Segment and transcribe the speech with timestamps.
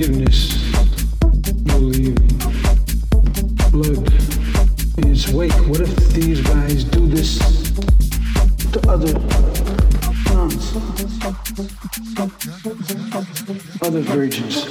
[0.00, 0.72] forgiveness,
[1.66, 2.38] no leaving.
[3.70, 4.12] Blood
[5.04, 5.52] is wake.
[5.68, 7.38] What if these guys do this
[8.72, 9.12] to other
[10.32, 10.74] nuns,
[13.82, 14.64] other virgins?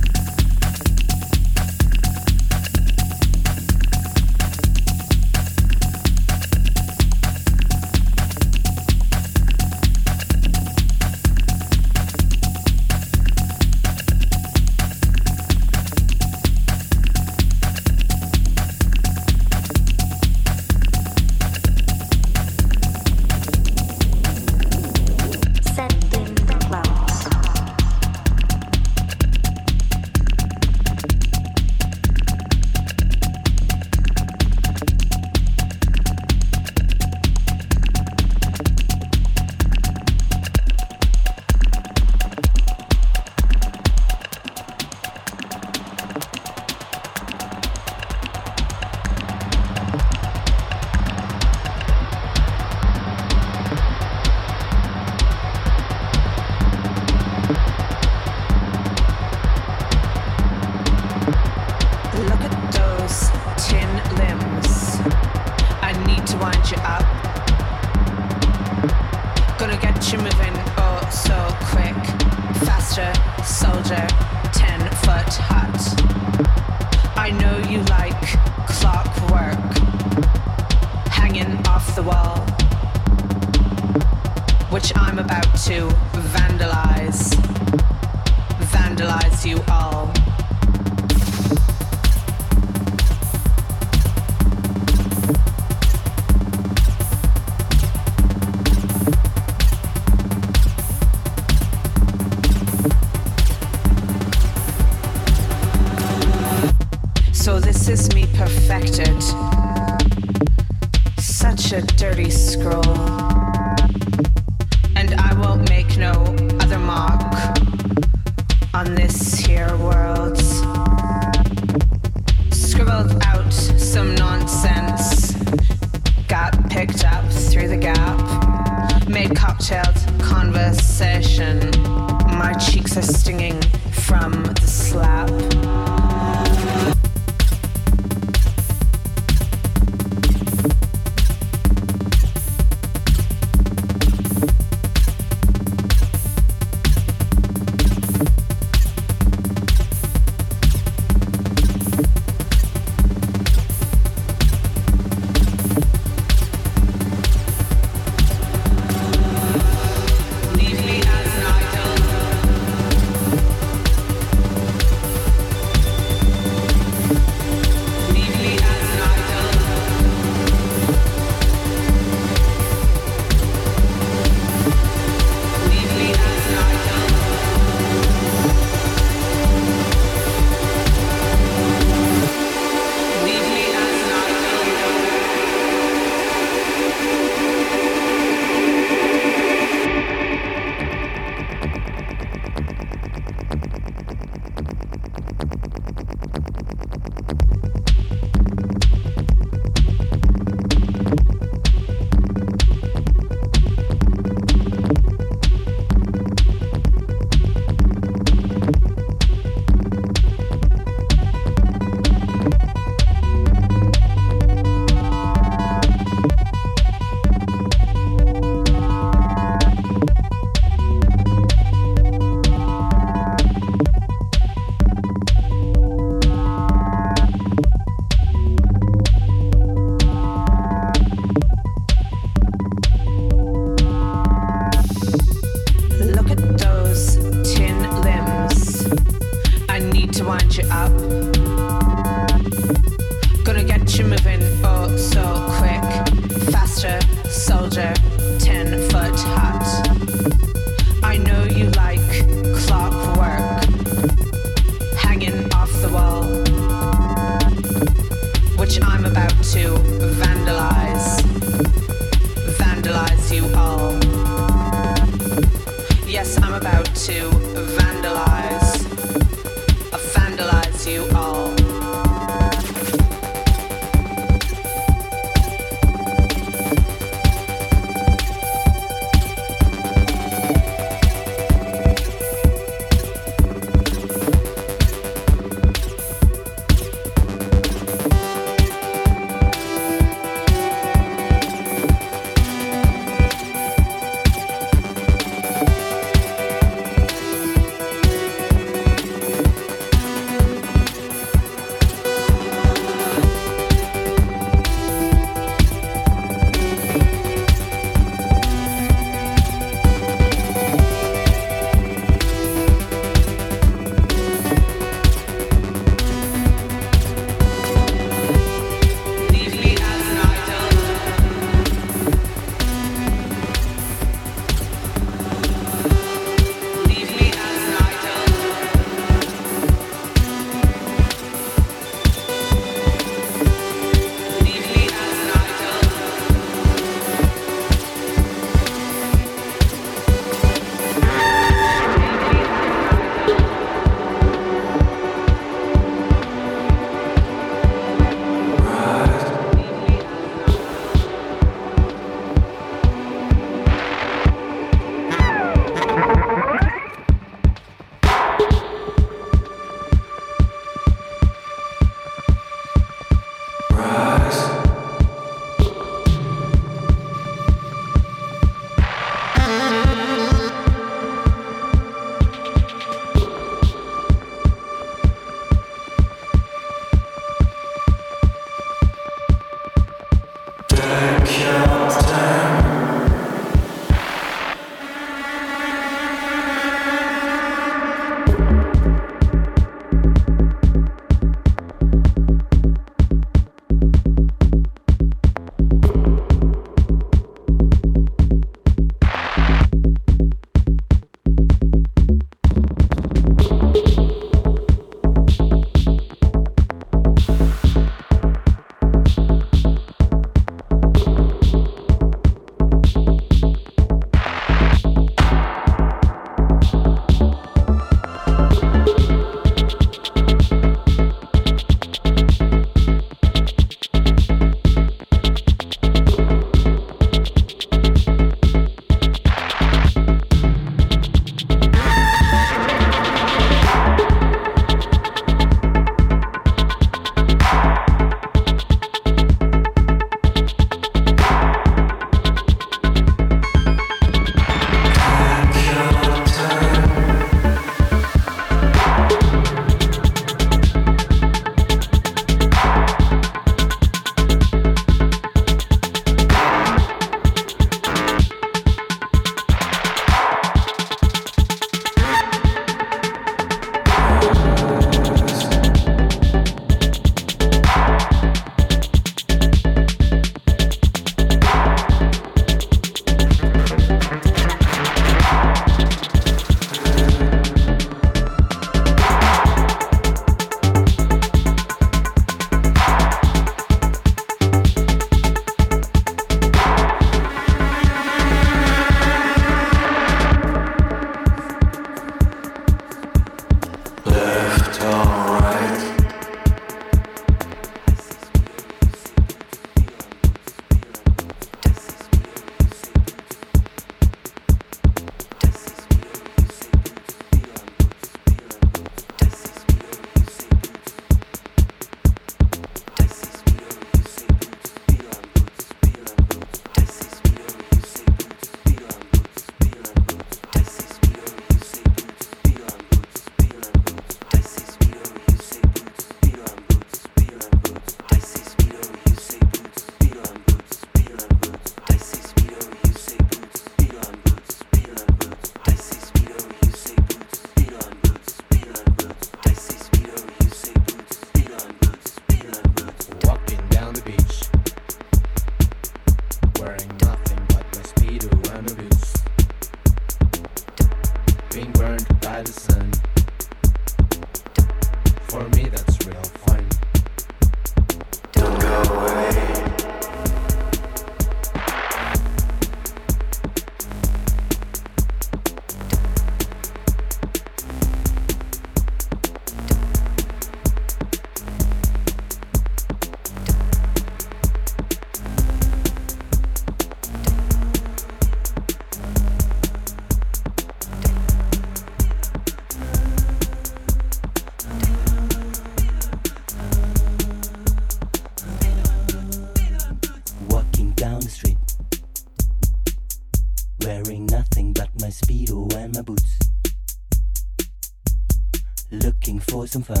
[599.71, 600.00] Some fun.